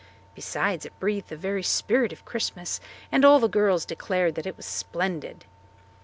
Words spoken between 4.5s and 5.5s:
was splendid.